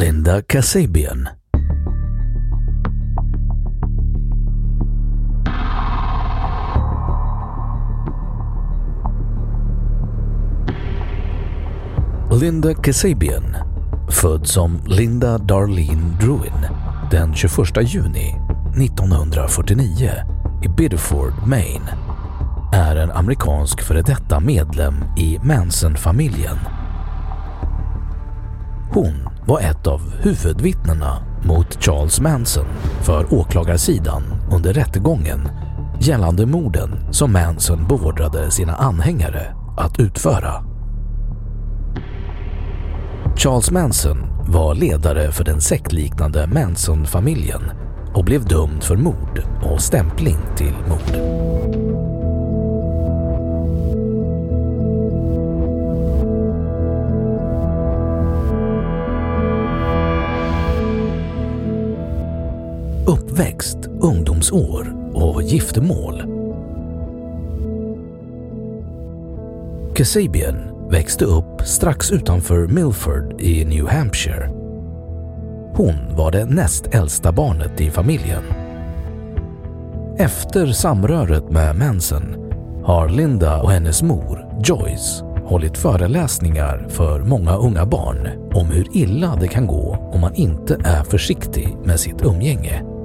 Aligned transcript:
Linda 0.00 0.42
Kasabian. 0.42 1.28
Linda 12.40 12.74
Kasabian, 12.74 13.56
född 14.08 14.46
som 14.46 14.80
Linda 14.86 15.38
Darlene 15.38 16.16
Druin 16.20 16.66
den 17.10 17.34
21 17.34 17.56
juni 17.82 18.36
1949 18.76 20.10
i 20.64 20.68
Biddeford, 20.68 21.32
Maine, 21.46 21.88
är 22.72 22.96
en 22.96 23.10
amerikansk 23.10 23.82
före 23.82 24.02
detta 24.02 24.40
medlem 24.40 24.94
i 25.18 25.38
Manson-familjen. 25.42 26.58
Hon 28.90 29.35
var 29.46 29.60
ett 29.60 29.86
av 29.86 30.00
huvudvittnena 30.20 31.22
mot 31.44 31.84
Charles 31.84 32.20
Manson 32.20 32.66
för 33.02 33.34
åklagarsidan 33.34 34.22
under 34.52 34.72
rättegången 34.72 35.48
gällande 36.00 36.46
morden 36.46 37.12
som 37.12 37.32
Manson 37.32 37.86
beordrade 37.88 38.50
sina 38.50 38.74
anhängare 38.74 39.56
att 39.76 40.00
utföra. 40.00 40.64
Charles 43.36 43.70
Manson 43.70 44.18
var 44.48 44.74
ledare 44.74 45.32
för 45.32 45.44
den 45.44 45.60
sektliknande 45.60 46.46
Manson-familjen 46.46 47.62
och 48.14 48.24
blev 48.24 48.44
dömd 48.44 48.82
för 48.82 48.96
mord 48.96 49.42
och 49.62 49.80
stämpling 49.80 50.38
till 50.56 50.74
mord. 50.88 52.15
Uppväxt, 63.36 63.78
ungdomsår 64.00 64.94
och 65.14 65.42
giftermål. 65.42 66.22
Kasabian 69.94 70.56
växte 70.90 71.24
upp 71.24 71.60
strax 71.64 72.10
utanför 72.10 72.66
Milford 72.66 73.40
i 73.40 73.64
New 73.64 73.88
Hampshire. 73.88 74.50
Hon 75.74 76.16
var 76.16 76.30
det 76.30 76.44
näst 76.44 76.86
äldsta 76.86 77.32
barnet 77.32 77.80
i 77.80 77.90
familjen. 77.90 78.42
Efter 80.18 80.66
samröret 80.66 81.50
med 81.50 81.76
Manson 81.76 82.36
har 82.84 83.08
Linda 83.08 83.62
och 83.62 83.70
hennes 83.70 84.02
mor, 84.02 84.46
Joyce, 84.64 85.24
hållit 85.44 85.78
föreläsningar 85.78 86.86
för 86.88 87.20
många 87.20 87.56
unga 87.56 87.86
barn 87.86 88.28
om 88.54 88.66
hur 88.66 88.96
illa 88.96 89.36
det 89.40 89.48
kan 89.48 89.66
gå 89.66 90.10
om 90.12 90.20
man 90.20 90.34
inte 90.34 90.78
är 90.84 91.04
försiktig 91.04 91.76
med 91.84 92.00
sitt 92.00 92.22
umgänge. 92.22 92.95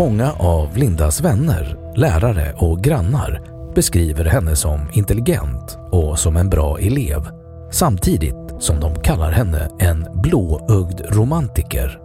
Många 0.00 0.32
av 0.32 0.76
Lindas 0.76 1.20
vänner, 1.20 1.76
lärare 1.96 2.52
och 2.56 2.80
grannar 2.80 3.42
beskriver 3.74 4.24
henne 4.24 4.56
som 4.56 4.88
intelligent 4.92 5.78
och 5.90 6.18
som 6.18 6.36
en 6.36 6.50
bra 6.50 6.78
elev 6.78 7.28
samtidigt 7.72 8.54
som 8.58 8.80
de 8.80 8.94
kallar 8.94 9.30
henne 9.30 9.70
en 9.78 10.06
blåögd 10.14 11.00
romantiker. 11.08 12.00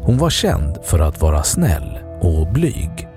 Hon 0.00 0.18
var 0.18 0.30
känd 0.30 0.78
för 0.82 0.98
att 0.98 1.20
vara 1.20 1.42
snäll 1.42 1.98
och 2.20 2.52
blyg 2.52 3.08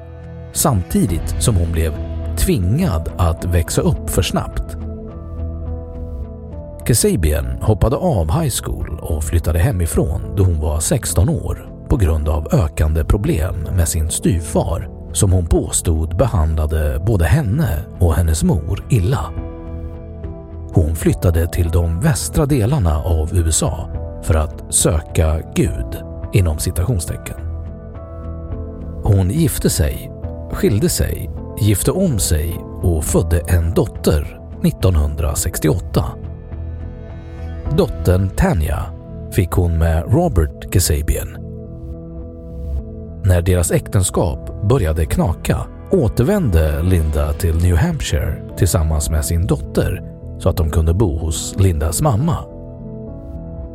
samtidigt 0.54 1.36
som 1.40 1.56
hon 1.56 1.72
blev 1.72 1.94
tvingad 2.38 3.12
att 3.18 3.46
växa 3.46 3.82
upp 3.82 4.10
för 4.10 4.22
snabbt. 4.22 4.78
Kasabian 6.86 7.46
hoppade 7.62 7.96
av 7.96 8.42
high 8.42 8.54
school 8.64 9.00
och 9.02 9.24
flyttade 9.24 9.60
hemifrån 9.60 10.22
då 10.36 10.44
hon 10.44 10.60
var 10.60 10.80
16 10.80 11.30
år 11.30 11.77
på 11.90 11.98
grund 11.98 12.30
av 12.30 12.48
ökande 12.52 13.04
problem 13.04 13.56
med 13.76 13.88
sin 13.88 14.10
styvfar 14.10 14.90
som 15.14 15.32
hon 15.32 15.46
påstod 15.46 16.18
behandlade 16.18 17.02
både 17.06 17.26
henne 17.26 17.86
och 18.00 18.14
hennes 18.14 18.44
mor 18.44 18.86
illa. 18.90 19.34
Hon 20.74 20.96
flyttade 20.96 21.48
till 21.48 21.70
de 21.70 22.00
västra 22.00 22.46
delarna 22.46 23.04
av 23.04 23.30
USA 23.34 23.90
för 24.24 24.34
att 24.34 24.74
söka 24.74 25.42
Gud 25.56 25.98
inom 26.34 26.60
citationstecken. 26.60 27.38
Hon 29.04 29.30
gifte 29.30 29.70
sig, 29.70 30.12
skilde 30.52 30.90
sig, 30.90 31.30
gifte 31.60 31.92
om 31.92 32.20
sig 32.20 32.58
och 32.82 33.04
födde 33.04 33.40
en 33.40 33.74
dotter 33.74 34.40
1968. 34.64 36.06
Dottern 37.78 38.30
Tanya 38.30 38.84
fick 39.32 39.52
hon 39.52 39.78
med 39.78 40.14
Robert 40.14 40.72
Kasabian 40.72 41.47
när 43.28 43.42
deras 43.42 43.72
äktenskap 43.72 44.62
började 44.70 45.06
knaka 45.06 45.58
återvände 45.92 46.84
Linda 46.84 47.34
till 47.34 47.56
New 47.56 47.76
Hampshire 47.76 48.36
tillsammans 48.58 49.10
med 49.10 49.26
sin 49.26 49.48
dotter 49.48 50.02
så 50.40 50.50
att 50.50 50.58
de 50.58 50.70
kunde 50.70 50.94
bo 50.94 51.18
hos 51.18 51.56
Lindas 51.60 52.02
mamma. 52.02 52.38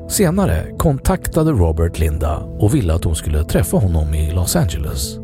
Senare 0.09 0.67
kontaktade 0.79 1.51
Robert 1.51 1.99
Linda 1.99 2.37
och 2.37 2.75
ville 2.75 2.95
att 2.95 3.05
hon 3.05 3.17
skulle 3.17 3.45
träffa 3.45 3.77
honom 3.77 4.15
i 4.15 4.33
Los 4.33 4.57
Angeles. 4.57 5.19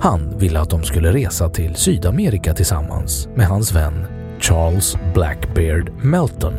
Han 0.00 0.38
ville 0.38 0.60
att 0.60 0.70
de 0.70 0.82
skulle 0.82 1.12
resa 1.12 1.48
till 1.48 1.74
Sydamerika 1.74 2.54
tillsammans 2.54 3.28
med 3.34 3.46
hans 3.46 3.74
vän 3.74 4.06
Charles 4.40 4.96
Blackbeard 5.14 5.90
Melton. 6.02 6.54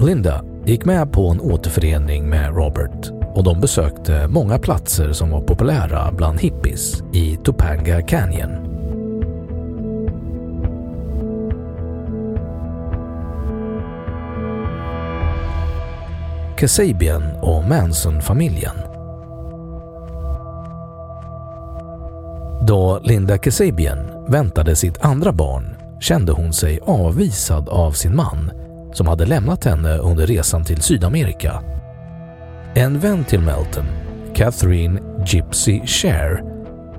Linda 0.00 0.44
gick 0.64 0.84
med 0.84 1.12
på 1.12 1.28
en 1.28 1.40
återförening 1.40 2.28
med 2.28 2.56
Robert 2.56 3.21
och 3.34 3.44
de 3.44 3.60
besökte 3.60 4.28
många 4.28 4.58
platser 4.58 5.12
som 5.12 5.30
var 5.30 5.40
populära 5.40 6.12
bland 6.12 6.40
hippies 6.40 7.02
i 7.12 7.36
Topanga 7.36 8.02
Canyon. 8.02 8.72
Kasabian 16.56 17.22
och 17.40 17.64
Manson-familjen. 17.64 18.76
Då 22.66 23.00
Linda 23.02 23.38
Kasabian 23.38 23.98
väntade 24.28 24.76
sitt 24.76 25.04
andra 25.04 25.32
barn 25.32 25.76
kände 26.00 26.32
hon 26.32 26.52
sig 26.52 26.80
avvisad 26.82 27.68
av 27.68 27.92
sin 27.92 28.16
man 28.16 28.50
som 28.92 29.06
hade 29.06 29.26
lämnat 29.26 29.64
henne 29.64 29.98
under 29.98 30.26
resan 30.26 30.64
till 30.64 30.82
Sydamerika. 30.82 31.62
En 32.74 32.98
vän 32.98 33.24
till 33.24 33.40
Melton, 33.40 33.84
Catherine 34.34 35.00
Gypsy 35.26 35.86
Share, 35.86 36.42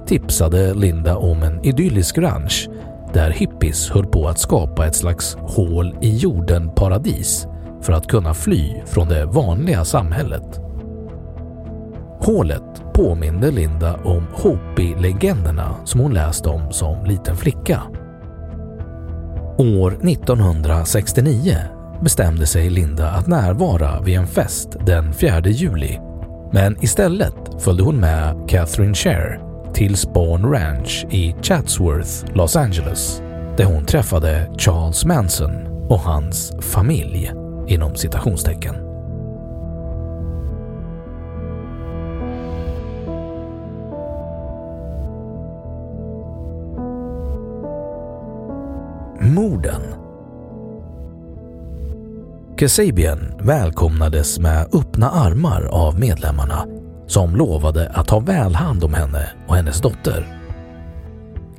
tipsade 0.05 0.73
Linda 0.73 1.17
om 1.17 1.43
en 1.43 1.65
idyllisk 1.65 2.17
ranch 2.17 2.69
där 3.13 3.29
hippies 3.29 3.89
höll 3.89 4.05
på 4.05 4.27
att 4.27 4.39
skapa 4.39 4.87
ett 4.87 4.95
slags 4.95 5.37
hål 5.39 5.97
i 6.01 6.17
jorden-paradis 6.17 7.47
för 7.81 7.93
att 7.93 8.07
kunna 8.07 8.33
fly 8.33 8.81
från 8.85 9.07
det 9.07 9.25
vanliga 9.25 9.85
samhället. 9.85 10.59
Hålet 12.19 12.83
påminde 12.93 13.51
Linda 13.51 13.99
om 14.03 14.27
Hopi-legenderna 14.33 15.75
som 15.85 15.99
hon 15.99 16.13
läst 16.13 16.45
om 16.45 16.71
som 16.71 17.05
liten 17.05 17.37
flicka. 17.37 17.81
År 19.57 19.91
1969 19.91 21.57
bestämde 22.03 22.45
sig 22.45 22.69
Linda 22.69 23.09
att 23.09 23.27
närvara 23.27 24.01
vid 24.01 24.17
en 24.17 24.27
fest 24.27 24.77
den 24.85 25.13
4 25.13 25.41
juli 25.45 25.99
men 26.51 26.83
istället 26.83 27.35
följde 27.59 27.83
hon 27.83 27.99
med 27.99 28.49
Catherine 28.49 28.93
Cher 28.93 29.39
till 29.73 29.97
Spawn 29.97 30.51
Ranch 30.51 31.05
i 31.09 31.35
Chatsworth, 31.41 32.35
Los 32.35 32.55
Angeles 32.55 33.21
där 33.57 33.65
hon 33.65 33.85
träffade 33.85 34.51
Charles 34.57 35.05
Manson 35.05 35.51
och 35.89 35.99
hans 35.99 36.53
familj 36.61 37.31
inom 37.67 37.95
citationstecken. 37.95 38.75
Morden 49.19 50.02
Kasabian 52.63 53.33
välkomnades 53.39 54.39
med 54.39 54.67
öppna 54.73 55.09
armar 55.09 55.63
av 55.63 55.99
medlemmarna 55.99 56.65
som 57.07 57.35
lovade 57.35 57.89
att 57.89 58.07
ta 58.07 58.19
väl 58.19 58.55
hand 58.55 58.83
om 58.83 58.93
henne 58.93 59.29
och 59.47 59.55
hennes 59.55 59.81
dotter. 59.81 60.39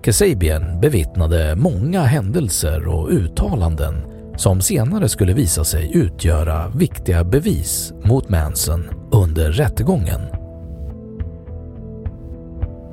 Kasabian 0.03 0.81
bevittnade 0.81 1.57
många 1.57 2.03
händelser 2.03 2.89
och 2.89 3.09
uttalanden 3.11 3.95
som 4.37 4.61
senare 4.61 5.09
skulle 5.09 5.33
visa 5.33 5.65
sig 5.65 5.91
utgöra 5.95 6.69
viktiga 6.69 7.25
bevis 7.25 7.93
mot 8.05 8.29
Manson 8.29 8.85
under 9.13 9.53
rättegången. 9.53 10.21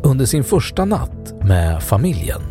Under 0.04 0.26
sin 0.26 0.44
första 0.44 0.86
natt 0.86 1.34
med 1.44 1.84
familjen, 1.84 2.42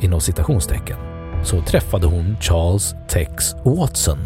inom 0.00 0.20
citationstecken, 0.20 0.98
så 1.44 1.62
träffade 1.62 2.06
hon 2.06 2.36
Charles 2.40 2.94
Tex 3.08 3.54
Watson 3.64 4.18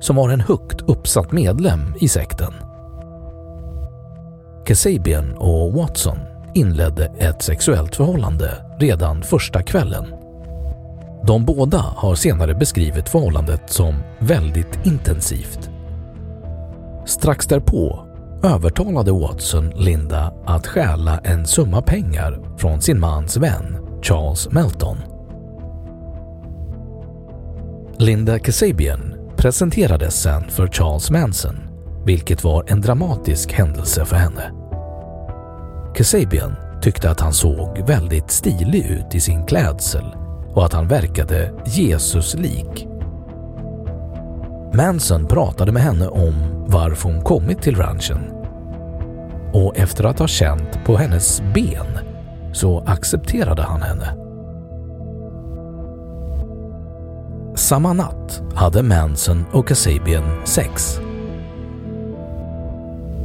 som 0.00 0.16
var 0.16 0.30
en 0.30 0.40
högt 0.40 0.80
uppsatt 0.80 1.32
medlem 1.32 1.94
i 2.00 2.08
sekten. 2.08 2.52
Kasabian 4.66 5.32
och 5.36 5.72
Watson 5.72 6.18
inledde 6.54 7.06
ett 7.06 7.42
sexuellt 7.42 7.96
förhållande 7.96 8.64
redan 8.78 9.22
första 9.22 9.62
kvällen. 9.62 10.06
De 11.26 11.44
båda 11.44 11.78
har 11.78 12.14
senare 12.14 12.54
beskrivit 12.54 13.08
förhållandet 13.08 13.70
som 13.70 13.94
väldigt 14.18 14.86
intensivt. 14.86 15.70
Strax 17.06 17.46
därpå 17.46 18.04
övertalade 18.42 19.12
Watson 19.12 19.70
Linda 19.70 20.32
att 20.46 20.66
stjäla 20.66 21.20
en 21.24 21.46
summa 21.46 21.82
pengar 21.82 22.56
från 22.58 22.80
sin 22.80 23.00
mans 23.00 23.36
vän 23.36 23.76
Charles 24.02 24.52
Melton. 24.52 24.96
Linda 27.98 28.38
Kasabian 28.38 29.17
presenterades 29.38 30.22
sen 30.22 30.50
för 30.50 30.66
Charles 30.66 31.10
Manson, 31.10 31.56
vilket 32.04 32.44
var 32.44 32.64
en 32.66 32.80
dramatisk 32.80 33.52
händelse 33.52 34.04
för 34.04 34.16
henne. 34.16 34.52
Kasabian 35.94 36.56
tyckte 36.82 37.10
att 37.10 37.20
han 37.20 37.32
såg 37.32 37.78
väldigt 37.86 38.30
stilig 38.30 38.86
ut 38.86 39.14
i 39.14 39.20
sin 39.20 39.46
klädsel 39.46 40.04
och 40.54 40.64
att 40.64 40.72
han 40.72 40.88
verkade 40.88 41.52
Jesus-lik. 41.66 42.86
Manson 44.74 45.26
pratade 45.26 45.72
med 45.72 45.82
henne 45.82 46.08
om 46.08 46.34
varför 46.66 47.08
hon 47.08 47.22
kommit 47.22 47.62
till 47.62 47.76
ranchen 47.76 48.20
och 49.52 49.76
efter 49.76 50.04
att 50.04 50.18
ha 50.18 50.26
känt 50.26 50.84
på 50.84 50.96
hennes 50.96 51.42
ben 51.54 51.98
så 52.52 52.80
accepterade 52.86 53.62
han 53.62 53.82
henne. 53.82 54.27
Samma 57.68 57.92
natt 57.92 58.42
hade 58.54 58.82
Manson 58.82 59.44
och 59.52 59.68
Kasabian 59.68 60.24
sex. 60.44 61.00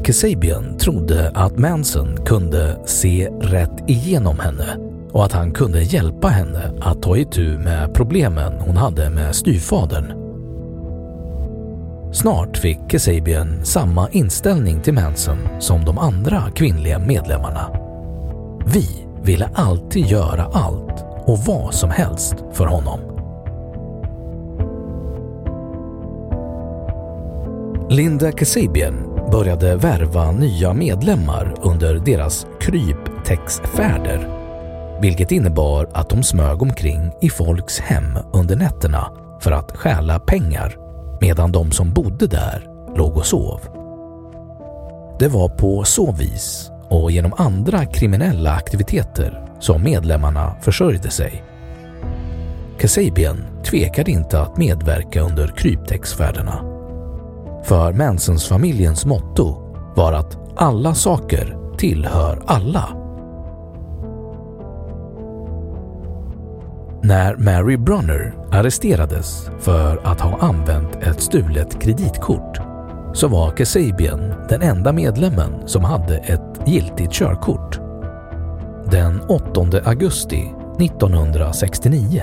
Kasabian 0.04 0.78
trodde 0.78 1.31
att 1.36 1.57
Manson 1.57 2.18
kunde 2.25 2.80
se 2.86 3.30
rätt 3.30 3.90
igenom 3.90 4.40
henne 4.40 4.78
och 5.12 5.25
att 5.25 5.31
han 5.31 5.51
kunde 5.51 5.81
hjälpa 5.81 6.28
henne 6.28 6.72
att 6.81 7.01
ta 7.01 7.18
itu 7.18 7.57
med 7.57 7.94
problemen 7.94 8.54
hon 8.60 8.78
hade 8.78 9.10
med 9.10 9.36
styvfadern. 9.36 10.13
Snart 12.13 12.57
fick 12.57 12.80
Kasabian 12.89 13.66
samma 13.66 14.10
inställning 14.10 14.81
till 14.81 14.94
Manson 14.94 15.38
som 15.60 15.86
de 15.86 15.98
andra 15.98 16.44
kvinnliga 16.56 17.00
medlemmarna. 17.00 17.72
Vi 18.66 19.06
ville 19.22 19.50
alltid 19.54 20.06
göra 20.06 20.44
allt 20.54 21.06
och 21.25 21.39
vad 21.39 21.74
som 21.74 21.89
helst 21.89 22.36
för 22.54 22.66
honom. 22.66 23.12
Linda 27.94 28.31
Kasabian 28.31 29.19
började 29.31 29.75
värva 29.75 30.31
nya 30.31 30.74
medlemmar 30.74 31.56
under 31.62 31.95
deras 31.95 32.48
kryptexfärder, 32.60 34.30
vilket 35.01 35.31
innebar 35.31 35.90
att 35.94 36.10
de 36.10 36.24
smög 36.24 36.62
omkring 36.62 37.12
i 37.22 37.30
folks 37.30 37.80
hem 37.80 38.18
under 38.34 38.56
nätterna 38.56 39.12
för 39.42 39.51
att 39.51 39.78
stjäla 39.78 40.19
pengar 40.19 40.78
medan 41.22 41.51
de 41.51 41.72
som 41.72 41.94
bodde 41.94 42.28
där 42.28 42.68
låg 42.98 43.18
och 43.18 43.25
sov. 43.25 43.60
Det 45.19 45.28
var 45.28 45.50
på 45.50 45.84
så 45.84 46.12
vis 46.12 46.72
och 46.89 47.12
genom 47.12 47.34
andra 47.38 47.86
kriminella 47.86 48.51
aktiviteter 48.51 49.46
som 49.60 49.84
medlemmarna 49.84 50.56
försörjde 50.62 51.10
sig. 51.10 51.44
Kasabian 52.80 53.44
tvekade 53.66 54.12
inte 54.12 54.42
att 54.42 54.57
medverka 54.57 55.22
under 55.22 55.48
kryptexfärderna 55.48 56.73
för 57.63 57.93
Mansons-familjens 57.93 59.05
motto 59.05 59.75
var 59.96 60.13
att 60.13 60.38
alla 60.55 60.93
saker 60.93 61.58
tillhör 61.77 62.43
alla. 62.46 63.03
När 67.03 67.36
Mary 67.36 67.77
Brunner 67.77 68.34
arresterades 68.51 69.50
för 69.60 70.01
att 70.03 70.22
ha 70.22 70.38
använt 70.39 70.96
ett 70.96 71.22
stulet 71.22 71.82
kreditkort 71.82 72.60
så 73.13 73.27
var 73.27 73.51
Kasabian 73.51 74.34
den 74.50 74.62
enda 74.62 74.93
medlemmen 74.93 75.67
som 75.67 75.84
hade 75.84 76.17
ett 76.17 76.67
giltigt 76.67 77.13
körkort. 77.13 77.79
Den 78.91 79.22
8 79.22 79.82
augusti 79.86 80.51
1969 80.79 82.22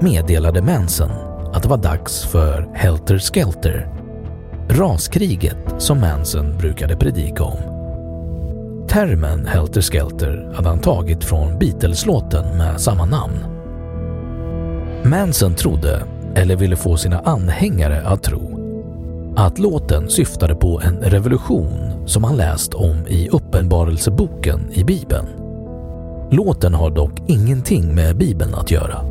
meddelade 0.00 0.62
Manson 0.62 1.10
att 1.52 1.62
det 1.62 1.68
var 1.68 1.76
dags 1.76 2.24
för 2.24 2.70
Helter 2.74 3.18
Skelter 3.18 3.99
raskriget 4.70 5.56
som 5.78 6.00
Manson 6.00 6.58
brukade 6.58 6.96
predika 6.96 7.44
om. 7.44 7.58
Termen 8.88 9.46
Helter 9.46 9.80
Skelter 9.80 10.52
hade 10.54 10.68
han 10.68 10.80
tagit 10.80 11.24
från 11.24 11.58
Beatles-låten 11.58 12.58
med 12.58 12.80
samma 12.80 13.04
namn. 13.04 13.44
Manson 15.04 15.54
trodde, 15.54 16.02
eller 16.34 16.56
ville 16.56 16.76
få 16.76 16.96
sina 16.96 17.20
anhängare 17.20 18.02
att 18.06 18.22
tro, 18.22 18.60
att 19.36 19.58
låten 19.58 20.10
syftade 20.10 20.54
på 20.54 20.80
en 20.84 20.96
revolution 20.96 21.68
som 22.06 22.24
han 22.24 22.36
läst 22.36 22.74
om 22.74 23.06
i 23.06 23.28
Uppenbarelseboken 23.28 24.60
i 24.72 24.84
Bibeln. 24.84 25.26
Låten 26.30 26.74
har 26.74 26.90
dock 26.90 27.12
ingenting 27.26 27.94
med 27.94 28.16
Bibeln 28.16 28.54
att 28.54 28.70
göra. 28.70 29.09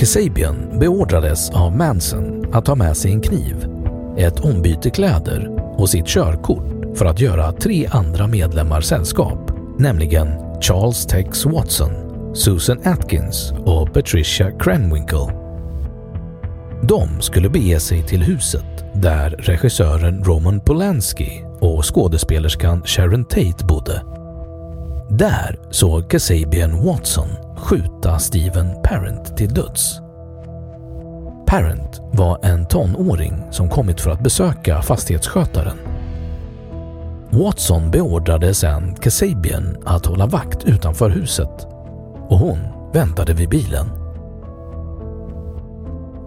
Kasabian 0.00 0.78
beordrades 0.78 1.50
av 1.50 1.76
Manson 1.76 2.54
att 2.54 2.64
ta 2.64 2.74
med 2.74 2.96
sig 2.96 3.12
en 3.12 3.20
kniv, 3.20 3.66
ett 4.16 4.40
ombyte 4.40 4.90
kläder 4.90 5.48
och 5.78 5.90
sitt 5.90 6.06
körkort 6.06 6.96
för 6.98 7.04
att 7.06 7.20
göra 7.20 7.52
tre 7.52 7.86
andra 7.90 8.26
medlemmar 8.26 8.80
sällskap, 8.80 9.52
nämligen 9.78 10.28
Charles 10.60 11.06
Tex 11.06 11.46
Watson, 11.46 11.90
Susan 12.34 12.78
Atkins 12.84 13.52
och 13.64 13.92
Patricia 13.92 14.50
Krenwinkel. 14.50 15.26
De 16.82 17.20
skulle 17.20 17.48
bege 17.48 17.80
sig 17.80 18.02
till 18.02 18.22
huset 18.22 18.84
där 18.94 19.30
regissören 19.30 20.24
Roman 20.24 20.60
Polanski 20.60 21.44
och 21.60 21.94
skådespelerskan 21.94 22.82
Sharon 22.84 23.24
Tate 23.24 23.64
bodde. 23.68 24.02
Där 25.10 25.58
såg 25.70 26.10
Kasabian 26.10 26.84
Watson 26.86 27.49
skjuta 27.60 28.18
Steven 28.18 28.82
Parent 28.82 29.36
till 29.36 29.54
döds. 29.54 30.00
Parent 31.46 32.00
var 32.12 32.38
en 32.42 32.66
tonåring 32.66 33.42
som 33.50 33.68
kommit 33.68 34.00
för 34.00 34.10
att 34.10 34.20
besöka 34.20 34.82
fastighetsskötaren. 34.82 35.78
Watson 37.30 37.90
beordrade 37.90 38.54
sedan 38.54 38.94
Kasabian 38.94 39.76
att 39.84 40.06
hålla 40.06 40.26
vakt 40.26 40.64
utanför 40.64 41.10
huset 41.10 41.66
och 42.28 42.38
hon 42.38 42.58
väntade 42.92 43.34
vid 43.34 43.48
bilen. 43.48 43.86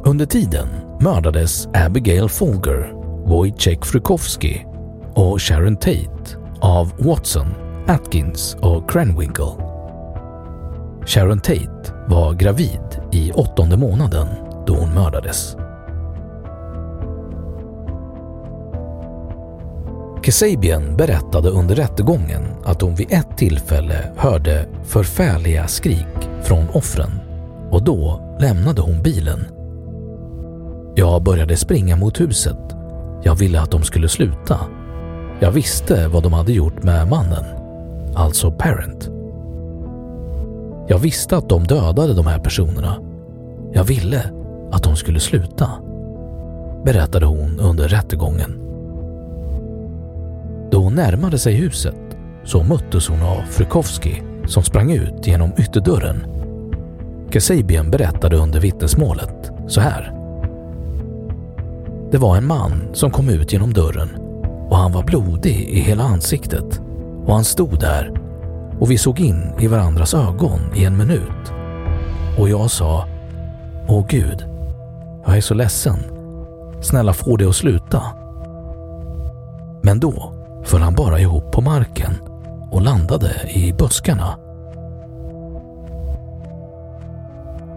Under 0.06 0.26
tiden 0.26 0.68
mördades 1.00 1.68
Abigail 1.74 2.30
Folger, 2.30 2.92
Wojciech 3.26 3.86
Frykowski 3.86 4.66
och 5.14 5.42
Sharon 5.42 5.76
Tate 5.76 6.38
av 6.62 6.92
Watson, 6.98 7.48
Atkins 7.88 8.58
och 8.60 8.90
Krenwinkle 8.92 9.73
Sharon 11.06 11.40
Tate 11.40 11.94
var 12.08 12.34
gravid 12.34 13.02
i 13.12 13.32
åttonde 13.32 13.78
månaden 13.78 14.28
då 14.68 14.76
hon 14.76 14.94
mördades. 14.94 15.58
Kasabian 20.24 20.98
berättade 20.98 21.50
under 21.50 21.76
rättegången 21.76 22.44
att 22.64 22.82
hon 22.82 22.96
vid 22.96 23.12
ett 23.12 23.38
tillfälle 23.38 24.14
hörde 24.18 24.66
förfärliga 24.84 25.68
skrik 25.68 26.30
från 26.44 26.70
offren 26.70 27.12
och 27.72 27.84
då 27.84 28.22
lämnade 28.40 28.82
hon 28.82 29.02
bilen. 29.02 29.46
Jag 30.96 31.24
började 31.24 31.58
springa 31.58 31.96
mot 31.96 32.22
huset. 32.22 32.60
Jag 33.24 33.36
ville 33.36 33.62
att 33.62 33.72
de 33.72 33.84
skulle 33.84 34.10
sluta. 34.10 34.60
Jag 35.40 35.52
visste 35.52 36.08
vad 36.08 36.24
de 36.24 36.34
hade 36.34 36.54
gjort 36.54 36.84
med 36.84 37.08
mannen, 37.08 37.46
alltså 38.16 38.52
Parent. 38.52 39.10
Jag 40.88 41.00
visste 41.00 41.38
att 41.38 41.50
de 41.50 41.64
dödade 41.64 42.14
de 42.14 42.28
här 42.28 42.40
personerna. 42.40 42.96
Jag 43.74 43.84
ville 43.84 44.22
att 44.72 44.84
de 44.84 44.96
skulle 44.96 45.20
sluta, 45.20 45.70
berättade 46.86 47.26
hon 47.26 47.60
under 47.60 47.88
rättegången. 47.88 48.60
Då 50.72 50.78
hon 50.78 50.96
närmade 50.96 51.38
sig 51.38 51.56
huset 51.56 51.96
så 52.44 52.64
möttes 52.64 53.08
hon 53.08 53.22
av 53.22 53.42
Frykowski 53.50 54.24
som 54.46 54.64
sprang 54.64 54.92
ut 54.92 55.28
genom 55.28 55.52
ytterdörren. 55.58 56.26
Kasabian 57.32 57.92
berättade 57.92 58.38
under 58.38 58.60
vittnesmålet 58.60 59.52
så 59.68 59.82
här. 59.82 60.14
Det 62.12 62.18
var 62.18 62.38
en 62.38 62.48
man 62.48 62.90
som 62.94 63.12
kom 63.12 63.30
ut 63.30 63.54
genom 63.54 63.74
dörren 63.74 64.10
och 64.70 64.78
han 64.78 64.92
var 64.92 65.04
blodig 65.04 65.70
i 65.70 65.80
hela 65.80 66.04
ansiktet 66.04 66.82
och 67.26 67.34
han 67.34 67.44
stod 67.44 67.80
där 67.80 68.23
och 68.84 68.92
vi 68.92 68.98
såg 68.98 69.20
in 69.20 69.52
i 69.60 69.68
varandras 69.68 70.14
ögon 70.14 70.60
i 70.76 70.86
en 70.86 70.98
minut. 70.98 71.54
Och 72.40 72.50
jag 72.50 72.72
sa 72.72 73.08
Åh 73.88 74.06
Gud, 74.10 74.46
jag 75.26 75.38
är 75.38 75.42
så 75.42 75.54
ledsen. 75.54 75.98
Snälla 76.82 77.14
få 77.14 77.38
det 77.38 77.50
att 77.50 77.56
sluta. 77.56 78.02
Men 79.84 80.00
då 80.00 80.34
föll 80.64 80.82
han 80.82 80.96
bara 80.96 81.20
ihop 81.20 81.52
på 81.52 81.62
marken 81.62 82.14
och 82.72 82.82
landade 82.82 83.32
i 83.50 83.74
buskarna. 83.74 84.38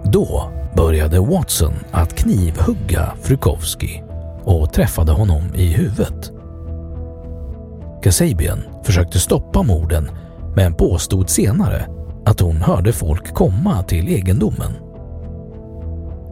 Då 0.04 0.50
började 0.76 1.20
Watson 1.20 1.74
att 1.92 2.14
knivhugga 2.14 3.12
Frukowski 3.22 4.02
och 4.44 4.72
träffade 4.72 5.12
honom 5.12 5.54
i 5.54 5.72
huvudet. 5.72 6.32
Kasabian 8.02 8.62
försökte 8.82 9.18
stoppa 9.18 9.62
morden 9.62 10.10
men 10.56 10.74
påstod 10.74 11.30
senare 11.30 11.86
att 12.24 12.40
hon 12.40 12.56
hörde 12.56 12.92
folk 12.92 13.34
komma 13.34 13.82
till 13.82 14.08
egendomen. 14.08 14.72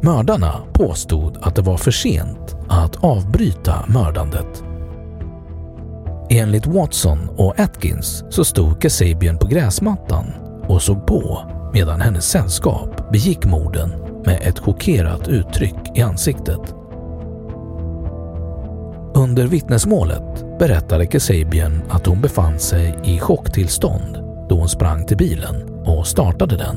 Mördarna 0.03 0.55
påstod 0.73 1.39
att 1.43 1.57
det 1.57 1.63
var 1.63 1.77
för 1.77 1.91
sent 1.91 2.57
att 2.69 3.05
avbryta 3.05 3.85
mördandet. 3.89 4.65
Enligt 6.31 6.67
Watson 6.67 7.19
och 7.37 7.61
Atkins 7.61 8.25
så 8.31 8.45
stod 8.45 8.83
Kasabian 8.83 9.39
på 9.39 9.47
gräsmattan 9.47 10.27
och 10.69 10.83
såg 10.83 11.07
på 11.07 11.51
medan 11.73 12.01
hennes 12.01 12.25
sällskap 12.25 13.13
begick 13.13 13.45
morden 13.45 13.91
med 14.27 14.41
ett 14.43 14.59
chockerat 14.59 15.29
uttryck 15.29 15.77
i 15.95 16.03
ansiktet. 16.03 16.75
Under 19.17 19.47
vittnesmålet 19.47 20.59
berättade 20.59 21.07
Kasabian 21.07 21.83
att 21.89 22.07
hon 22.07 22.21
befann 22.21 22.59
sig 22.59 22.99
i 23.05 23.19
chocktillstånd 23.19 24.19
då 24.49 24.59
hon 24.59 24.69
sprang 24.69 25.07
till 25.07 25.17
bilen 25.17 25.83
och 25.85 26.07
startade 26.07 26.57
den. 26.57 26.77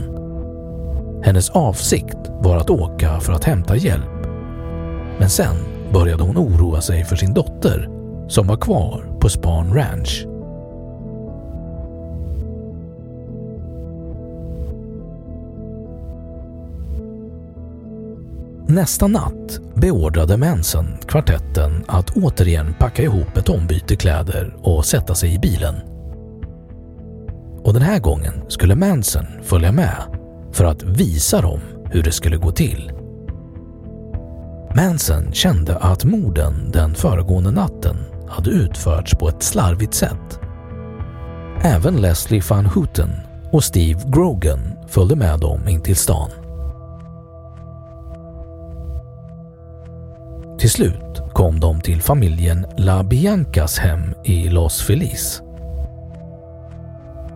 Hennes 1.23 1.49
avsikt 1.49 2.17
var 2.29 2.57
att 2.57 2.69
åka 2.69 3.19
för 3.19 3.33
att 3.33 3.43
hämta 3.43 3.75
hjälp. 3.75 4.27
Men 5.19 5.29
sen 5.29 5.55
började 5.93 6.23
hon 6.23 6.37
oroa 6.37 6.81
sig 6.81 7.05
för 7.05 7.15
sin 7.15 7.33
dotter 7.33 7.89
som 8.27 8.47
var 8.47 8.57
kvar 8.57 9.17
på 9.19 9.29
Span 9.29 9.73
Ranch. 9.73 10.26
Nästa 18.77 19.07
natt 19.07 19.59
beordrade 19.75 20.37
Manson 20.37 20.87
kvartetten 21.07 21.83
att 21.87 22.09
återigen 22.09 22.73
packa 22.79 23.03
ihop 23.03 23.37
ett 23.37 23.49
ombyte 23.49 23.95
kläder 23.95 24.55
och 24.61 24.85
sätta 24.85 25.15
sig 25.15 25.35
i 25.35 25.39
bilen. 25.39 25.75
Och 27.63 27.73
den 27.73 27.81
här 27.81 27.99
gången 27.99 28.33
skulle 28.47 28.75
Manson 28.75 29.25
följa 29.43 29.71
med 29.71 29.95
för 30.51 30.65
att 30.65 30.83
visa 30.83 31.41
dem 31.41 31.59
hur 31.91 32.03
det 32.03 32.11
skulle 32.11 32.37
gå 32.37 32.51
till. 32.51 32.91
Manson 34.75 35.33
kände 35.33 35.77
att 35.77 36.03
morden 36.03 36.71
den 36.71 36.95
föregående 36.95 37.51
natten 37.51 37.97
hade 38.29 38.49
utförts 38.49 39.15
på 39.15 39.29
ett 39.29 39.43
slarvigt 39.43 39.93
sätt. 39.93 40.39
Även 41.61 42.01
Leslie 42.01 42.43
van 42.49 42.65
Houten 42.65 43.09
och 43.51 43.63
Steve 43.63 44.01
Grogan 44.05 44.59
följde 44.87 45.15
med 45.15 45.39
dem 45.39 45.67
in 45.67 45.81
till 45.81 45.95
stan. 45.95 46.46
Till 50.67 50.73
slut 50.73 51.21
kom 51.33 51.59
de 51.59 51.81
till 51.81 52.01
familjen 52.01 52.65
La 52.77 53.03
Biancas 53.03 53.77
hem 53.77 54.13
i 54.23 54.49
Los 54.49 54.81
Feliz. 54.81 55.41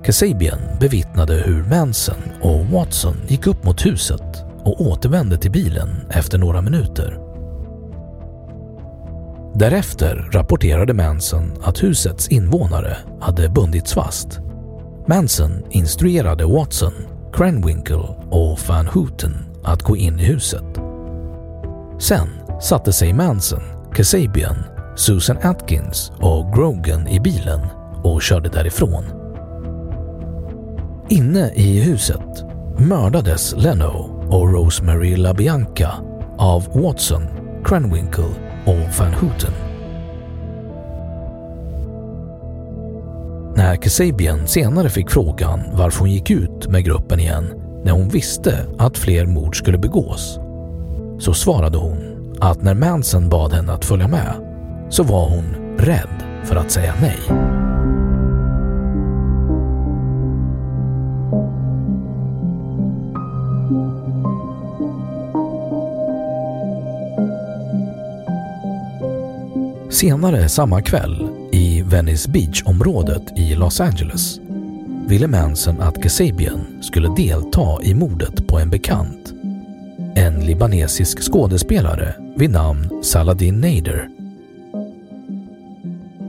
Kasabian 0.03 0.59
bevittnade 0.79 1.33
hur 1.33 1.63
Manson 1.63 2.21
och 2.41 2.65
Watson 2.65 3.15
gick 3.27 3.47
upp 3.47 3.63
mot 3.63 3.85
huset 3.85 4.43
och 4.63 4.81
återvände 4.81 5.37
till 5.37 5.51
bilen 5.51 5.89
efter 6.09 6.37
några 6.37 6.61
minuter. 6.61 7.19
Därefter 9.55 10.29
rapporterade 10.31 10.93
Manson 10.93 11.53
att 11.63 11.83
husets 11.83 12.27
invånare 12.27 12.97
hade 13.21 13.49
bundits 13.49 13.93
fast. 13.93 14.39
Manson 15.07 15.63
instruerade 15.69 16.45
Watson, 16.45 16.93
Cranwinkle 17.33 18.15
och 18.29 18.59
Van 18.67 18.87
Houten 18.87 19.37
att 19.63 19.83
gå 19.83 19.97
in 19.97 20.19
i 20.19 20.23
huset. 20.23 20.65
Sen 21.99 22.27
satte 22.61 22.93
sig 22.93 23.13
Manson, 23.13 23.61
Kasabian, 23.93 24.55
Susan 24.95 25.37
Atkins 25.43 26.11
och 26.19 26.53
Grogan 26.53 27.07
i 27.07 27.19
bilen 27.19 27.59
och 28.03 28.21
körde 28.21 28.49
därifrån. 28.49 29.03
Inne 31.09 31.51
i 31.55 31.81
huset 31.81 32.45
mördades 32.77 33.55
Leno 33.57 34.27
och 34.29 34.53
Rosemary 34.53 35.15
LaBianca 35.15 35.91
av 36.37 36.67
Watson, 36.73 37.23
Cranwinkle 37.65 38.33
och 38.65 38.99
Van 38.99 39.13
Houten. 39.13 39.53
När 43.55 43.75
Kasabian 43.75 44.47
senare 44.47 44.89
fick 44.89 45.09
frågan 45.09 45.61
varför 45.73 45.99
hon 45.99 46.11
gick 46.11 46.29
ut 46.29 46.67
med 46.67 46.85
gruppen 46.85 47.19
igen 47.19 47.53
när 47.83 47.91
hon 47.91 48.09
visste 48.09 48.65
att 48.77 48.97
fler 48.97 49.25
mord 49.25 49.57
skulle 49.57 49.77
begås 49.77 50.39
så 51.19 51.33
svarade 51.33 51.77
hon 51.77 52.10
att 52.41 52.61
när 52.61 52.73
Manson 52.73 53.29
bad 53.29 53.53
henne 53.53 53.73
att 53.73 53.85
följa 53.85 54.07
med 54.07 54.33
så 54.89 55.03
var 55.03 55.29
hon 55.29 55.77
rädd 55.77 56.23
för 56.43 56.55
att 56.55 56.71
säga 56.71 56.93
nej. 57.01 57.19
Senare 69.89 70.49
samma 70.49 70.81
kväll 70.81 71.27
i 71.51 71.81
Venice 71.81 72.29
Beach-området 72.29 73.23
i 73.35 73.55
Los 73.55 73.81
Angeles 73.81 74.39
ville 75.07 75.27
Manson 75.27 75.81
att 75.81 76.03
Kasabian 76.03 76.81
skulle 76.81 77.15
delta 77.17 77.83
i 77.83 77.93
mordet 77.93 78.47
på 78.47 78.59
en 78.59 78.69
bekant. 78.69 79.33
En 80.15 80.45
libanesisk 80.45 81.31
skådespelare 81.31 82.15
vid 82.41 82.51
namn 82.51 83.03
Saladin 83.03 83.61
Nader. 83.61 84.09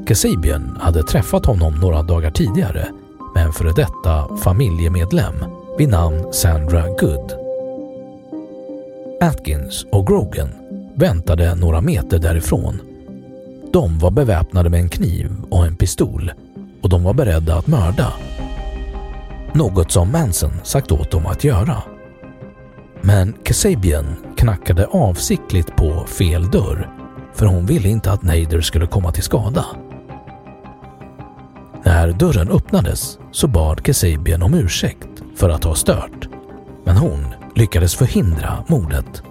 Kasabian 0.07 0.79
hade 0.81 1.03
träffat 1.03 1.47
honom 1.47 1.75
några 1.81 2.03
dagar 2.03 2.31
tidigare 2.31 2.89
med 3.35 3.47
en 3.47 3.53
före 3.53 3.73
detta 3.73 4.37
familjemedlem 4.37 5.35
vid 5.79 5.89
namn 5.89 6.33
Sandra 6.33 6.89
Good. 6.89 7.33
Atkins 9.21 9.87
och 9.93 10.07
Grogan 10.07 10.49
väntade 10.95 11.55
några 11.55 11.81
meter 11.81 12.19
därifrån. 12.19 12.81
De 13.73 13.99
var 13.99 14.11
beväpnade 14.11 14.71
med 14.71 14.81
en 14.81 14.89
kniv 14.89 15.31
och 15.51 15.67
en 15.67 15.77
pistol 15.77 16.33
och 16.83 16.89
de 16.89 17.05
var 17.05 17.15
beredda 17.15 17.55
att 17.57 17.67
mörda. 17.67 18.13
Något 19.53 19.93
som 19.93 20.13
Manson 20.13 20.53
sagt 20.63 20.93
åt 20.93 21.11
dem 21.11 21.27
att 21.27 21.45
göra. 21.45 21.83
Men 23.01 23.33
Kasabian 23.33 24.07
knackade 24.43 24.87
avsiktligt 24.87 25.77
på 25.77 26.05
fel 26.07 26.51
dörr 26.51 26.91
för 27.35 27.47
hon 27.47 27.67
ville 27.67 27.89
inte 27.89 28.13
att 28.13 28.23
Nader 28.23 28.61
skulle 28.61 28.87
komma 28.87 29.13
till 29.13 29.23
skada. 29.23 29.67
När 31.85 32.13
dörren 32.13 32.51
öppnades 32.51 33.19
så 33.33 33.47
bad 33.47 33.83
Kasabian 33.83 34.43
om 34.43 34.55
ursäkt 34.55 35.09
för 35.37 35.49
att 35.49 35.65
ha 35.65 35.75
stört, 35.75 36.29
men 36.85 36.97
hon 36.97 37.27
lyckades 37.55 37.95
förhindra 37.95 38.65
mordet. 38.69 39.23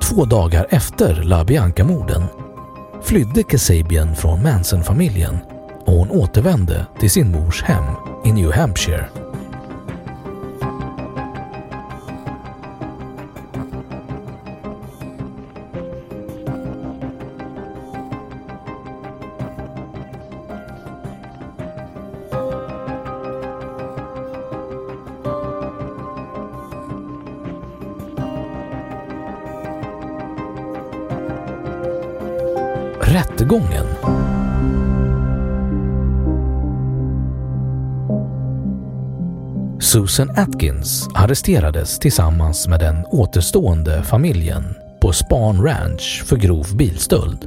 Två 0.00 0.24
dagar 0.24 0.66
efter 0.70 1.22
La 1.22 1.44
Bianca-morden 1.44 2.22
flydde 3.02 3.42
Kasabian 3.42 4.16
från 4.16 4.42
Manson-familjen 4.42 5.38
och 5.86 5.92
hon 5.92 6.10
återvände 6.10 6.86
till 7.00 7.10
sin 7.10 7.30
mors 7.32 7.62
hem 7.62 7.84
i 8.24 8.32
New 8.32 8.52
Hampshire. 8.52 9.27
Susan 40.18 40.38
Atkins 40.38 41.08
arresterades 41.14 41.98
tillsammans 41.98 42.68
med 42.68 42.80
den 42.80 43.04
återstående 43.06 44.02
familjen 44.02 44.64
på 45.00 45.12
Span 45.12 45.62
Ranch 45.64 46.24
för 46.26 46.36
grov 46.36 46.76
bilstöld. 46.76 47.46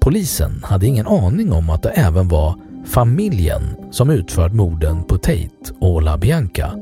Polisen 0.00 0.62
hade 0.64 0.86
ingen 0.86 1.06
aning 1.06 1.52
om 1.52 1.70
att 1.70 1.82
det 1.82 1.88
även 1.88 2.28
var 2.28 2.54
familjen 2.86 3.62
som 3.90 4.10
utfört 4.10 4.52
morden 4.52 5.04
på 5.04 5.18
Tate 5.18 5.72
och 5.80 6.02
LaBianca. 6.02 6.74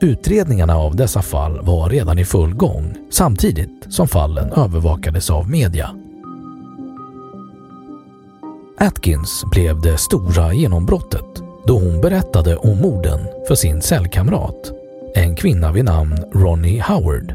Utredningarna 0.00 0.76
av 0.76 0.96
dessa 0.96 1.22
fall 1.22 1.60
var 1.60 1.90
redan 1.90 2.18
i 2.18 2.24
full 2.24 2.54
gång 2.54 2.94
samtidigt 3.10 3.86
som 3.88 4.08
fallen 4.08 4.52
övervakades 4.52 5.30
av 5.30 5.50
media. 5.50 5.90
Atkins 8.78 9.44
blev 9.52 9.80
det 9.80 9.98
stora 9.98 10.52
genombrottet 10.52 11.47
då 11.68 11.78
hon 11.78 12.00
berättade 12.00 12.56
om 12.56 12.80
morden 12.80 13.20
för 13.48 13.54
sin 13.54 13.82
cellkamrat, 13.82 14.72
en 15.14 15.36
kvinna 15.36 15.72
vid 15.72 15.84
namn 15.84 16.24
Ronnie 16.32 16.80
Howard. 16.80 17.34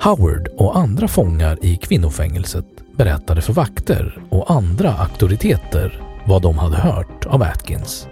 Howard 0.00 0.48
och 0.56 0.78
andra 0.78 1.08
fångar 1.08 1.58
i 1.62 1.76
kvinnofängelset 1.76 2.64
berättade 2.96 3.40
för 3.42 3.52
vakter 3.52 4.22
och 4.30 4.50
andra 4.50 4.92
auktoriteter 4.92 6.02
vad 6.26 6.42
de 6.42 6.58
hade 6.58 6.76
hört 6.76 7.26
av 7.26 7.42
Atkins. 7.42 8.08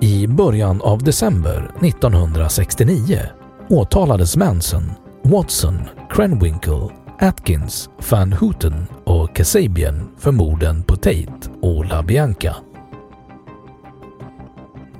I 0.00 0.26
början 0.26 0.82
av 0.82 1.02
december 1.02 1.70
1969 1.82 3.20
åtalades 3.68 4.36
Manson, 4.36 4.90
Watson, 5.22 5.78
Krenwinkel 6.10 6.90
Atkins, 7.22 7.90
Van 8.10 8.32
Houten 8.32 8.86
och 9.04 9.36
Kasabian 9.36 10.10
för 10.18 10.32
morden 10.32 10.82
på 10.82 10.96
Tate 10.96 11.50
och 11.62 11.84
La 11.84 12.02
Bianca. 12.02 12.56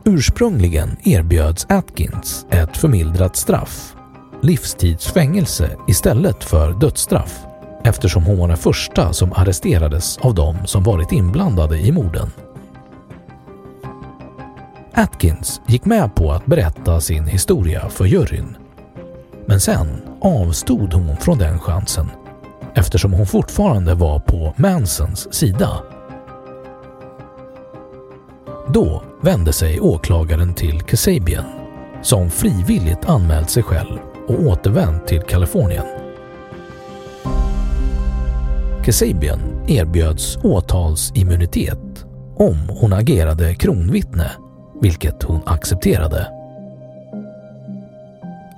Ursprungligen 0.05 0.97
erbjöds 1.05 1.67
Atkins 1.69 2.47
ett 2.51 2.77
förmildrat 2.77 3.37
straff, 3.37 3.95
livstidsfängelse 4.43 5.77
istället 5.89 6.45
för 6.45 6.73
dödsstraff 6.73 7.41
eftersom 7.85 8.23
hon 8.23 8.39
var 8.39 8.49
den 8.49 8.57
första 8.57 9.13
som 9.13 9.33
arresterades 9.33 10.19
av 10.19 10.35
dem 10.35 10.57
som 10.67 10.83
varit 10.83 11.13
inblandade 11.13 11.79
i 11.79 11.93
morden. 11.93 12.31
Atkins 14.95 15.61
gick 15.67 15.85
med 15.85 16.15
på 16.15 16.33
att 16.33 16.47
berätta 16.47 17.01
sin 17.01 17.27
historia 17.27 17.89
för 17.89 18.05
juryn. 18.05 18.57
Men 19.51 19.61
sen 19.61 20.03
avstod 20.21 20.93
hon 20.93 21.17
från 21.17 21.39
den 21.39 21.59
chansen 21.59 22.11
eftersom 22.75 23.13
hon 23.13 23.27
fortfarande 23.27 23.95
var 23.95 24.19
på 24.19 24.55
Mansons 24.57 25.35
sida. 25.35 25.71
Då 28.75 29.03
vände 29.23 29.53
sig 29.53 29.81
åklagaren 29.81 30.55
till 30.55 30.81
Kasabian 30.81 31.45
som 32.03 32.31
frivilligt 32.31 33.05
anmält 33.05 33.51
sig 33.51 33.63
själv 33.63 33.99
och 34.29 34.41
återvänt 34.41 35.07
till 35.07 35.21
Kalifornien. 35.21 35.87
Kasabian 38.85 39.41
erbjöds 39.69 40.39
åtalsimmunitet 40.43 42.05
om 42.37 42.57
hon 42.69 42.93
agerade 42.93 43.55
kronvittne, 43.55 44.31
vilket 44.81 45.23
hon 45.23 45.41
accepterade. 45.47 46.40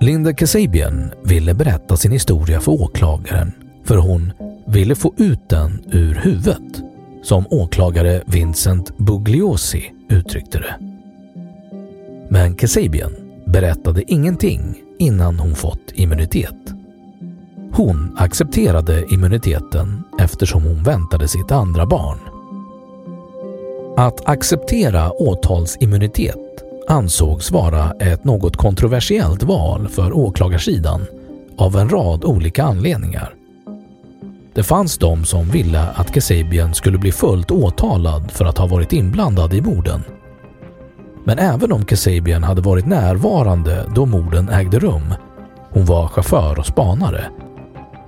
Linda 0.02 0.32
Kasabian 0.32 1.12
ville 1.24 1.54
berätta 1.54 1.96
sin 1.96 2.12
historia 2.12 2.60
för 2.60 2.72
åklagaren 2.72 3.52
för 3.84 3.96
hon 3.96 4.32
ville 4.66 4.94
få 4.94 5.14
ut 5.16 5.48
den 5.48 5.84
ur 5.92 6.14
huvudet, 6.14 6.82
som 7.22 7.46
åklagare 7.50 8.22
Vincent 8.26 8.98
Bugliosi 8.98 9.92
uttryckte 10.08 10.58
det. 10.58 10.74
Men 12.28 12.54
Kasabian 12.54 13.12
berättade 13.44 14.12
ingenting 14.12 14.82
innan 14.98 15.38
hon 15.38 15.54
fått 15.54 15.92
immunitet. 15.94 16.74
Hon 17.72 18.16
accepterade 18.18 19.04
immuniteten 19.10 20.04
eftersom 20.18 20.62
hon 20.62 20.82
väntade 20.82 21.28
sitt 21.28 21.52
andra 21.52 21.86
barn. 21.86 22.18
Att 23.96 24.28
acceptera 24.28 25.12
åtalsimmunitet 25.12 26.52
ansågs 26.88 27.50
vara 27.50 27.90
ett 27.90 28.24
något 28.24 28.56
kontroversiellt 28.56 29.42
val 29.42 29.88
för 29.88 30.16
åklagarsidan 30.16 31.06
av 31.56 31.76
en 31.76 31.88
rad 31.88 32.24
olika 32.24 32.64
anledningar. 32.64 33.34
Det 34.54 34.62
fanns 34.62 34.98
de 34.98 35.24
som 35.24 35.48
ville 35.48 35.80
att 35.94 36.12
Kasabian 36.12 36.74
skulle 36.74 36.98
bli 36.98 37.12
fullt 37.12 37.50
åtalad 37.50 38.30
för 38.30 38.44
att 38.44 38.58
ha 38.58 38.66
varit 38.66 38.92
inblandad 38.92 39.54
i 39.54 39.60
morden. 39.60 40.02
Men 41.24 41.38
även 41.38 41.72
om 41.72 41.84
Kasabian 41.84 42.44
hade 42.44 42.60
varit 42.60 42.86
närvarande 42.86 43.86
då 43.94 44.06
morden 44.06 44.48
ägde 44.48 44.78
rum, 44.78 45.14
hon 45.70 45.84
var 45.84 46.08
chaufför 46.08 46.58
och 46.58 46.66
spanare 46.66 47.24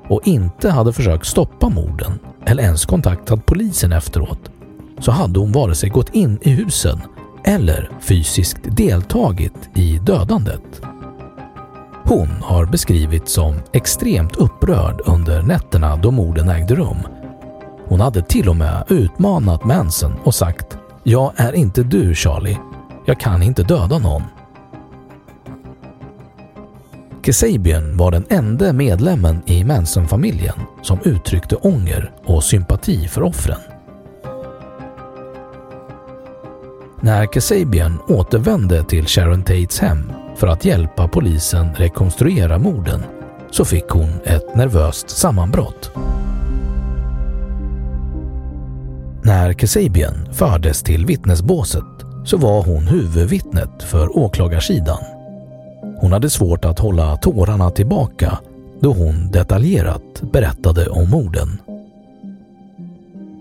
och 0.08 0.20
inte 0.24 0.70
hade 0.70 0.92
försökt 0.92 1.26
stoppa 1.26 1.68
morden 1.68 2.18
eller 2.46 2.62
ens 2.62 2.86
kontaktat 2.86 3.46
polisen 3.46 3.92
efteråt, 3.92 4.50
så 4.98 5.10
hade 5.10 5.38
hon 5.38 5.52
vare 5.52 5.74
sig 5.74 5.88
gått 5.88 6.14
in 6.14 6.38
i 6.42 6.50
husen 6.50 7.00
eller 7.44 7.90
fysiskt 8.00 8.58
deltagit 8.62 9.70
i 9.74 9.98
dödandet. 9.98 10.82
Hon 12.04 12.28
har 12.42 12.66
beskrivits 12.66 13.32
som 13.32 13.54
extremt 13.72 14.36
upprörd 14.36 15.00
under 15.06 15.42
nätterna 15.42 15.96
då 15.96 16.10
morden 16.10 16.48
ägde 16.48 16.74
rum. 16.74 16.98
Hon 17.86 18.00
hade 18.00 18.22
till 18.22 18.48
och 18.48 18.56
med 18.56 18.84
utmanat 18.88 19.64
Manson 19.64 20.12
och 20.24 20.34
sagt 20.34 20.78
“Jag 21.02 21.32
är 21.36 21.52
inte 21.52 21.82
du 21.82 22.14
Charlie. 22.14 22.58
Jag 23.06 23.20
kan 23.20 23.42
inte 23.42 23.62
döda 23.62 23.98
någon.” 23.98 24.22
Kasabian 27.22 27.96
var 27.96 28.10
den 28.10 28.24
enda 28.28 28.72
medlemmen 28.72 29.42
i 29.46 29.64
Manson-familjen 29.64 30.56
som 30.82 30.98
uttryckte 31.04 31.56
ånger 31.56 32.12
och 32.24 32.44
sympati 32.44 33.08
för 33.08 33.22
offren. 33.22 33.73
När 37.04 37.26
Kasabian 37.26 37.98
återvände 38.08 38.84
till 38.84 39.06
Sharon 39.06 39.42
Tates 39.42 39.78
hem 39.78 40.12
för 40.36 40.46
att 40.46 40.64
hjälpa 40.64 41.08
polisen 41.08 41.74
rekonstruera 41.74 42.58
morden 42.58 43.02
så 43.50 43.64
fick 43.64 43.88
hon 43.88 44.08
ett 44.24 44.56
nervöst 44.56 45.10
sammanbrott. 45.10 45.90
När 49.22 49.52
Kasabian 49.52 50.28
fördes 50.32 50.82
till 50.82 51.06
vittnesbåset 51.06 51.84
så 52.24 52.36
var 52.36 52.62
hon 52.62 52.86
huvudvittnet 52.86 53.82
för 53.82 54.18
åklagarsidan. 54.18 55.04
Hon 55.96 56.12
hade 56.12 56.30
svårt 56.30 56.64
att 56.64 56.78
hålla 56.78 57.16
tårarna 57.16 57.70
tillbaka 57.70 58.38
då 58.80 58.92
hon 58.92 59.30
detaljerat 59.30 60.22
berättade 60.32 60.88
om 60.88 61.10
morden. 61.10 61.58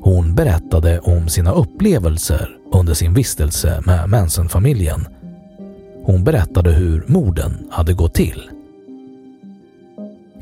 Hon 0.03 0.35
berättade 0.35 0.99
om 0.99 1.27
sina 1.27 1.51
upplevelser 1.51 2.49
under 2.73 2.93
sin 2.93 3.13
vistelse 3.13 3.81
med 3.85 4.09
Manson-familjen. 4.09 5.07
Hon 6.03 6.23
berättade 6.23 6.71
hur 6.71 7.03
morden 7.07 7.67
hade 7.71 7.93
gått 7.93 8.13
till. 8.13 8.49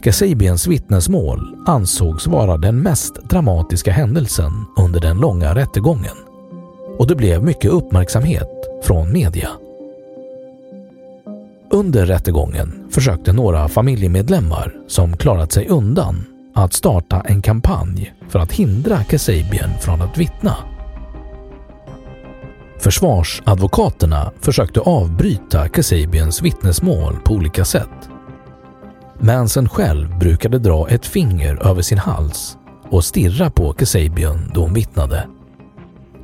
Kasabians 0.03 0.67
vittnesmål 0.67 1.55
ansågs 1.67 2.27
vara 2.27 2.57
den 2.57 2.81
mest 2.81 3.15
dramatiska 3.29 3.91
händelsen 3.91 4.51
under 4.77 4.99
den 4.99 5.17
långa 5.17 5.55
rättegången 5.55 6.15
och 6.97 7.07
det 7.07 7.15
blev 7.15 7.43
mycket 7.43 7.71
uppmärksamhet 7.71 8.49
från 8.83 9.13
media. 9.13 9.49
Under 11.71 12.05
rättegången 12.05 12.87
försökte 12.91 13.33
några 13.33 13.67
familjemedlemmar 13.67 14.75
som 14.87 15.17
klarat 15.17 15.51
sig 15.51 15.67
undan 15.67 16.25
att 16.53 16.73
starta 16.73 17.21
en 17.21 17.41
kampanj 17.41 18.13
för 18.29 18.39
att 18.39 18.51
hindra 18.51 19.03
Kasabian 19.03 19.69
från 19.79 20.01
att 20.01 20.17
vittna. 20.17 20.55
Försvarsadvokaterna 22.79 24.31
försökte 24.41 24.79
avbryta 24.79 25.69
Kasabians 25.69 26.41
vittnesmål 26.41 27.15
på 27.25 27.33
olika 27.33 27.65
sätt. 27.65 28.09
Manson 29.19 29.69
själv 29.69 30.19
brukade 30.19 30.59
dra 30.59 30.89
ett 30.89 31.05
finger 31.05 31.67
över 31.67 31.81
sin 31.81 31.97
hals 31.97 32.57
och 32.89 33.03
stirra 33.03 33.49
på 33.49 33.73
Kasabian 33.73 34.51
då 34.53 34.61
hon 34.61 34.73
vittnade. 34.73 35.27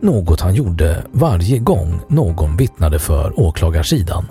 Något 0.01 0.41
han 0.41 0.55
gjorde 0.55 1.03
varje 1.11 1.57
gång 1.57 1.99
någon 2.09 2.57
vittnade 2.57 2.99
för 2.99 3.39
åklagarsidan. 3.39 4.25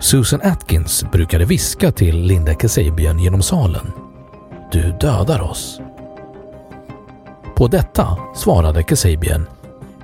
Susan 0.00 0.40
Atkins 0.42 1.04
brukade 1.12 1.44
viska 1.44 1.92
till 1.92 2.16
Linda 2.16 2.54
Kasabian 2.54 3.18
genom 3.18 3.42
salen. 3.42 3.92
Du 4.72 4.92
dödar 5.00 5.42
oss. 5.42 5.80
På 7.56 7.68
detta 7.68 8.18
svarade 8.34 8.82
Kasabian. 8.82 9.46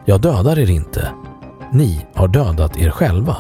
Jag 0.05 0.21
dödar 0.21 0.59
er 0.59 0.71
inte. 0.71 1.13
Ni 1.73 2.07
har 2.15 2.29
dödat 2.29 2.77
er 2.77 2.91
själva. 2.91 3.37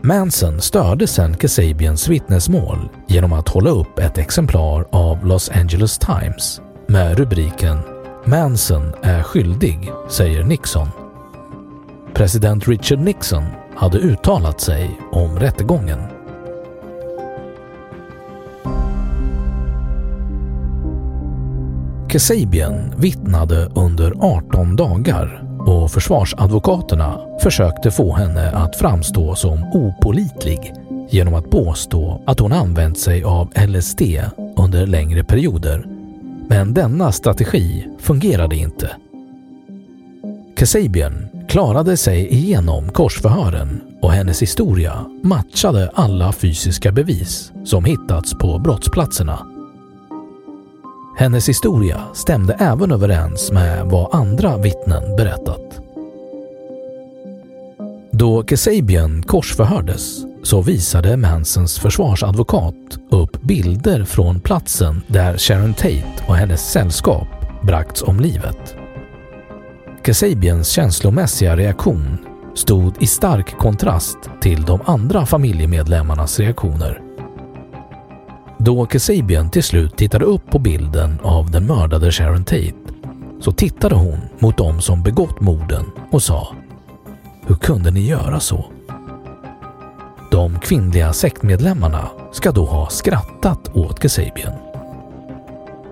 Manson 0.00 0.60
störde 0.60 1.06
sedan 1.06 1.36
Kasabians 1.36 2.08
vittnesmål 2.08 2.88
genom 3.06 3.32
att 3.32 3.48
hålla 3.48 3.70
upp 3.70 3.98
ett 3.98 4.18
exemplar 4.18 4.86
av 4.92 5.26
Los 5.26 5.50
Angeles 5.50 5.98
Times 5.98 6.60
med 6.86 7.18
rubriken 7.18 7.78
“Manson 8.24 8.92
är 9.02 9.22
skyldig, 9.22 9.90
säger 10.08 10.44
Nixon”. 10.44 10.88
President 12.14 12.68
Richard 12.68 12.98
Nixon 12.98 13.44
hade 13.78 13.98
uttalat 13.98 14.60
sig 14.60 15.00
om 15.12 15.38
rättegången. 15.38 15.98
Kasabian 22.08 22.94
vittnade 22.96 23.70
under 23.74 24.12
18 24.20 24.76
dagar 24.76 25.42
och 25.66 25.90
försvarsadvokaterna 25.90 27.20
försökte 27.42 27.90
få 27.90 28.14
henne 28.14 28.50
att 28.50 28.76
framstå 28.76 29.34
som 29.34 29.64
opolitlig 29.72 30.72
genom 31.10 31.34
att 31.34 31.50
påstå 31.50 32.22
att 32.26 32.40
hon 32.40 32.52
använt 32.52 32.98
sig 32.98 33.24
av 33.24 33.52
LSD 33.68 34.02
under 34.56 34.86
längre 34.86 35.24
perioder. 35.24 35.86
Men 36.48 36.74
denna 36.74 37.12
strategi 37.12 37.86
fungerade 37.98 38.56
inte. 38.56 38.90
Kasabian 40.56 41.28
klarade 41.48 41.96
sig 41.96 42.28
igenom 42.28 42.88
korsförhören 42.88 43.80
och 44.02 44.12
hennes 44.12 44.42
historia 44.42 45.06
matchade 45.22 45.90
alla 45.94 46.32
fysiska 46.32 46.92
bevis 46.92 47.52
som 47.64 47.84
hittats 47.84 48.38
på 48.38 48.58
brottsplatserna. 48.58 49.46
Hennes 51.18 51.48
historia 51.48 52.00
stämde 52.14 52.54
även 52.54 52.92
överens 52.92 53.52
med 53.52 53.86
vad 53.86 54.14
andra 54.14 54.56
vittnen 54.56 55.16
berättat. 55.16 55.80
Då 58.10 58.42
Kasabian 58.42 59.22
korsförhördes 59.22 60.18
så 60.42 60.62
visade 60.62 61.16
Mansons 61.16 61.78
försvarsadvokat 61.78 62.98
upp 63.10 63.42
bilder 63.42 64.04
från 64.04 64.40
platsen 64.40 65.02
där 65.06 65.38
Sharon 65.38 65.74
Tate 65.74 66.24
och 66.28 66.36
hennes 66.36 66.70
sällskap 66.70 67.28
bragts 67.62 68.02
om 68.02 68.20
livet. 68.20 68.77
Kasabians 70.08 70.68
känslomässiga 70.68 71.56
reaktion 71.56 72.18
stod 72.54 73.02
i 73.02 73.06
stark 73.06 73.58
kontrast 73.58 74.18
till 74.40 74.62
de 74.62 74.80
andra 74.84 75.26
familjemedlemmarnas 75.26 76.40
reaktioner. 76.40 77.02
Då 78.58 78.86
Kasabian 78.86 79.50
till 79.50 79.62
slut 79.62 79.96
tittade 79.96 80.24
upp 80.24 80.50
på 80.50 80.58
bilden 80.58 81.18
av 81.22 81.50
den 81.50 81.66
mördade 81.66 82.12
Sharon 82.12 82.44
Tate 82.44 82.74
så 83.40 83.52
tittade 83.52 83.94
hon 83.94 84.18
mot 84.38 84.56
dem 84.56 84.80
som 84.80 85.02
begått 85.02 85.40
morden 85.40 85.84
och 86.10 86.22
sa 86.22 86.56
Hur 87.46 87.54
kunde 87.54 87.90
ni 87.90 88.06
göra 88.06 88.40
så? 88.40 88.64
De 90.30 90.58
kvinnliga 90.58 91.12
sektmedlemmarna 91.12 92.08
ska 92.32 92.52
då 92.52 92.64
ha 92.64 92.88
skrattat 92.90 93.76
åt 93.76 94.00
Kasabian. 94.00 94.52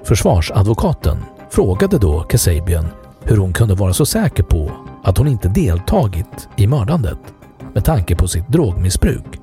Försvarsadvokaten 0.04 1.18
frågade 1.50 1.98
då 1.98 2.20
Kasabian 2.20 2.86
hur 3.26 3.36
hon 3.36 3.52
kunde 3.52 3.74
vara 3.74 3.92
så 3.92 4.06
säker 4.06 4.42
på 4.42 4.72
att 5.04 5.18
hon 5.18 5.28
inte 5.28 5.48
deltagit 5.48 6.48
i 6.56 6.66
mördandet 6.66 7.18
med 7.74 7.84
tanke 7.84 8.16
på 8.16 8.28
sitt 8.28 8.48
drogmissbruk. 8.48 9.40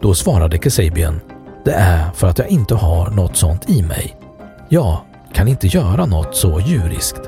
Då 0.00 0.14
svarade 0.14 0.58
Kasabian 0.58 1.20
det 1.64 1.72
är 1.72 2.10
för 2.12 2.26
att 2.26 2.38
jag 2.38 2.48
inte 2.48 2.74
har 2.74 3.10
något 3.10 3.36
sånt 3.36 3.70
i 3.70 3.82
mig. 3.82 4.16
Jag 4.68 4.98
kan 5.32 5.48
inte 5.48 5.66
göra 5.66 6.06
något 6.06 6.36
så 6.36 6.60
djuriskt. 6.60 7.20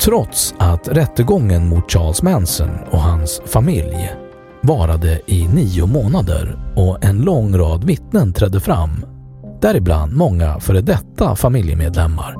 Trots 0.00 0.54
att 0.58 0.88
rättegången 0.88 1.68
mot 1.68 1.92
Charles 1.92 2.22
Manson 2.22 2.70
och 2.90 3.00
hans 3.00 3.42
familj 3.46 4.12
varade 4.60 5.20
i 5.26 5.48
nio 5.48 5.86
månader 5.86 6.58
och 6.76 7.04
en 7.04 7.18
lång 7.18 7.56
rad 7.56 7.84
vittnen 7.84 8.32
trädde 8.32 8.60
fram, 8.60 9.04
däribland 9.60 10.12
många 10.12 10.60
före 10.60 10.80
detta 10.80 11.36
familjemedlemmar, 11.36 12.36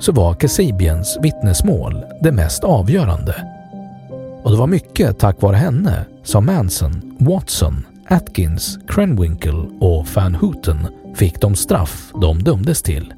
så 0.00 0.12
var 0.12 0.34
Kasabians 0.34 1.18
vittnesmål 1.22 2.04
det 2.22 2.32
mest 2.32 2.64
avgörande. 2.64 3.34
Och 4.42 4.50
det 4.50 4.56
var 4.56 4.66
mycket 4.66 5.18
tack 5.18 5.42
vare 5.42 5.56
henne 5.56 6.06
som 6.22 6.46
Manson, 6.46 7.16
Watson, 7.20 7.86
Atkins, 8.08 8.78
Krenwinkel 8.88 9.66
och 9.80 10.06
Van 10.14 10.34
Houten 10.34 10.88
fick 11.14 11.40
de 11.40 11.54
straff 11.54 12.12
de 12.20 12.42
dömdes 12.42 12.82
till. 12.82 13.14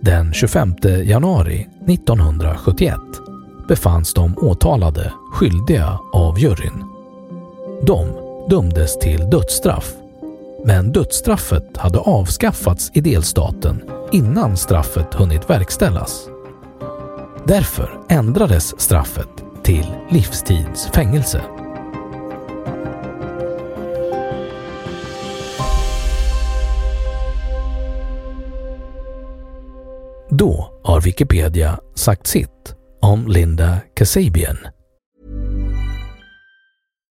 Den 0.00 0.32
25 0.32 0.74
januari 1.04 1.68
1971 1.86 2.94
befanns 3.68 4.14
de 4.14 4.38
åtalade 4.38 5.12
skyldiga 5.32 5.98
av 6.12 6.38
juryn. 6.38 6.87
De 7.82 8.08
dömdes 8.50 8.98
till 8.98 9.30
dödsstraff, 9.30 9.94
men 10.64 10.92
dödsstraffet 10.92 11.76
hade 11.76 11.98
avskaffats 11.98 12.90
i 12.94 13.00
delstaten 13.00 13.82
innan 14.12 14.56
straffet 14.56 15.14
hunnit 15.14 15.50
verkställas. 15.50 16.28
Därför 17.44 18.00
ändrades 18.08 18.80
straffet 18.80 19.28
till 19.62 19.86
livstidsfängelse. 20.10 21.42
Då 30.30 30.80
har 30.84 31.00
Wikipedia 31.00 31.80
sagt 31.94 32.26
sitt 32.26 32.74
om 33.00 33.28
Linda 33.28 33.80
Kasabian. 33.94 34.58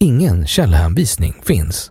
Ingen 0.00 0.46
källhänvisning 0.46 1.34
finns. 1.42 1.90